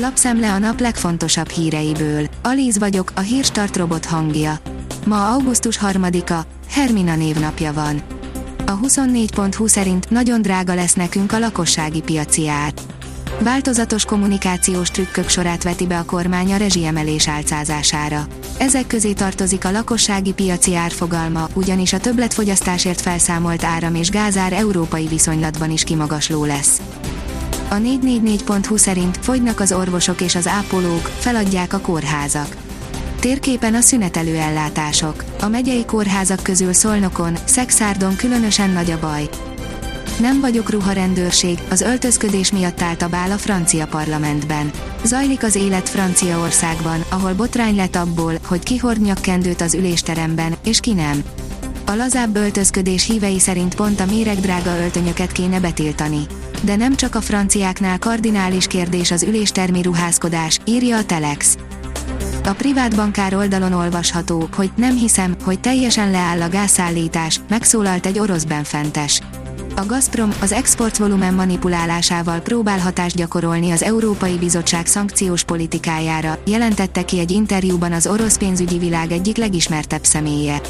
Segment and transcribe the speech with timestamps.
[0.00, 2.28] Lapszemle a nap legfontosabb híreiből.
[2.42, 4.58] Alíz vagyok, a hírstart robot hangja.
[5.06, 6.40] Ma augusztus 3-a,
[6.70, 8.02] Hermina névnapja van.
[8.66, 12.72] A 24.20 szerint nagyon drága lesz nekünk a lakossági piaci ár.
[13.40, 18.26] Változatos kommunikációs trükkök sorát veti be a kormány a rezsiemelés álcázására.
[18.58, 25.06] Ezek közé tartozik a lakossági piaci árfogalma, ugyanis a többletfogyasztásért felszámolt áram és gázár európai
[25.06, 26.80] viszonylatban is kimagasló lesz.
[27.70, 32.56] A 444.hu szerint fogynak az orvosok és az ápolók, feladják a kórházak.
[33.20, 35.24] Térképen a szünetelő ellátások.
[35.40, 39.28] A megyei kórházak közül Szolnokon, Szexárdon különösen nagy a baj.
[40.20, 44.70] Nem vagyok ruharendőrség, az öltözködés miatt állt a bál a francia parlamentben.
[45.04, 50.80] Zajlik az élet Franciaországban, ahol botrány lett abból, hogy ki hord nyakkendőt az ülésteremben, és
[50.80, 51.22] ki nem.
[51.86, 56.26] A lazább öltözködés hívei szerint pont a méregdrága öltönyöket kéne betiltani.
[56.62, 61.56] De nem csak a franciáknál kardinális kérdés az üléstermi ruházkodás, írja a Telex.
[62.44, 68.18] A privát bankár oldalon olvasható, hogy nem hiszem, hogy teljesen leáll a gázszállítás, megszólalt egy
[68.18, 69.20] orosz benfentes.
[69.76, 77.18] A Gazprom az exportvolumen manipulálásával próbál hatást gyakorolni az Európai Bizottság szankciós politikájára, jelentette ki
[77.18, 80.60] egy interjúban az orosz pénzügyi világ egyik legismertebb személye.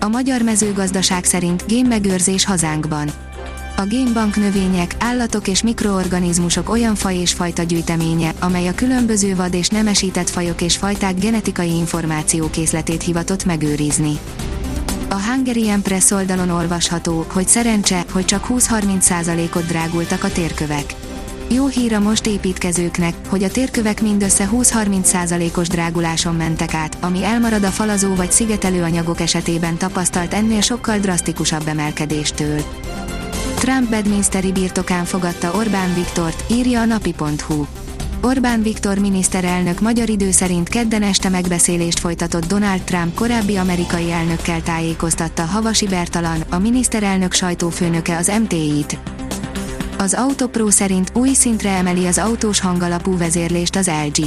[0.00, 3.10] A magyar mezőgazdaság szerint génmegőrzés hazánkban.
[3.78, 9.54] A génbank növények, állatok és mikroorganizmusok olyan faj és fajta gyűjteménye, amely a különböző vad
[9.54, 14.18] és nemesített fajok és fajták genetikai információkészletét hivatott megőrizni.
[15.08, 20.94] A Hungarian Press oldalon olvasható, hogy szerencse, hogy csak 20-30%-ot drágultak a térkövek.
[21.50, 27.64] Jó hír a most építkezőknek, hogy a térkövek mindössze 20-30%-os dráguláson mentek át, ami elmarad
[27.64, 32.62] a falazó vagy szigetelő anyagok esetében tapasztalt ennél sokkal drasztikusabb emelkedéstől.
[33.58, 37.66] Trump Bedminsteri birtokán fogadta Orbán Viktort, írja a napi.hu.
[38.22, 44.62] Orbán Viktor miniszterelnök magyar idő szerint kedden este megbeszélést folytatott Donald Trump korábbi amerikai elnökkel
[44.62, 48.98] tájékoztatta Havasi Bertalan, a miniszterelnök sajtófőnöke az MTI-t.
[49.98, 54.24] Az Autopro szerint új szintre emeli az autós hangalapú vezérlést az LG.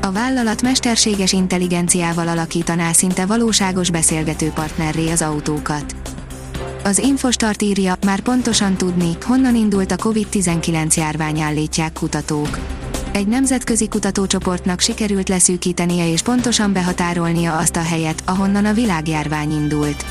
[0.00, 5.94] A vállalat mesterséges intelligenciával alakítaná szinte valóságos beszélgető partnerré az autókat.
[6.84, 12.58] Az Infostart írja, már pontosan tudni, honnan indult a COVID-19 járvány állítják kutatók.
[13.12, 20.04] Egy nemzetközi kutatócsoportnak sikerült leszűkítenie és pontosan behatárolnia azt a helyet, ahonnan a világjárvány indult.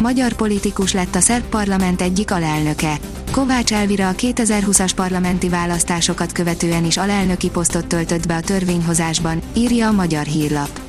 [0.00, 2.98] Magyar politikus lett a szerb parlament egyik alelnöke.
[3.30, 9.88] Kovács Elvira a 2020-as parlamenti választásokat követően is alelnöki posztot töltött be a törvényhozásban, írja
[9.88, 10.83] a Magyar Hírlap.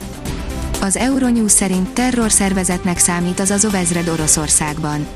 [0.85, 5.07] Az Euronews szerint terrorszervezetnek számít az Azov ezred Oroszországban.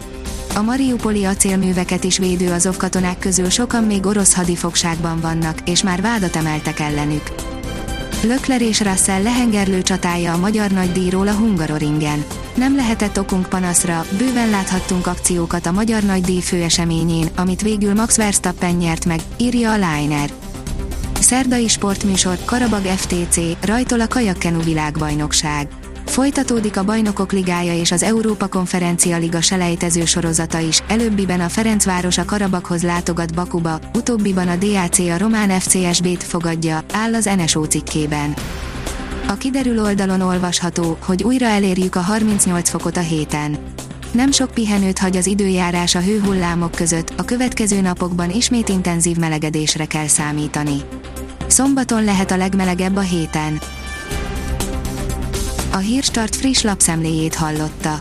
[0.56, 6.02] A Mariupoli acélműveket is védő Azov katonák közül sokan még orosz hadifogságban vannak, és már
[6.02, 7.24] vádat emeltek ellenük.
[8.24, 12.26] Lökler és Russell lehengerlő csatája a magyar nagydíjról a Hungaroringen.
[12.56, 18.76] Nem lehetett okunk panaszra, bőven láthattunk akciókat a magyar nagydíj főeseményén, amit végül Max Verstappen
[18.76, 20.30] nyert meg, írja a Liner.
[21.30, 25.68] Szerdai sportműsor, Karabag FTC, rajtol a kajakkenu világbajnokság.
[26.06, 32.18] Folytatódik a Bajnokok Ligája és az Európa Konferencia Liga selejtező sorozata is, előbbiben a Ferencváros
[32.18, 38.34] a Karabakhoz látogat Bakuba, utóbbiban a DAC a Román FCSB-t fogadja, áll az NSO cikkében.
[39.28, 43.58] A kiderül oldalon olvasható, hogy újra elérjük a 38 fokot a héten.
[44.12, 49.86] Nem sok pihenőt hagy az időjárás a hőhullámok között, a következő napokban ismét intenzív melegedésre
[49.86, 50.82] kell számítani.
[51.50, 53.62] Szombaton lehet a legmelegebb a héten.
[55.72, 58.00] A Hírstart friss lapszemléjét hallotta.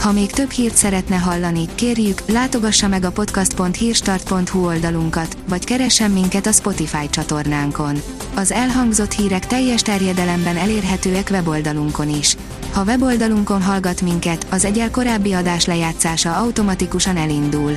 [0.00, 6.46] Ha még több hírt szeretne hallani, kérjük, látogassa meg a podcast.hírstart.hu oldalunkat, vagy keressen minket
[6.46, 8.02] a Spotify csatornánkon.
[8.34, 12.36] Az elhangzott hírek teljes terjedelemben elérhetőek weboldalunkon is.
[12.72, 17.76] Ha weboldalunkon hallgat minket, az egyel korábbi adás lejátszása automatikusan elindul.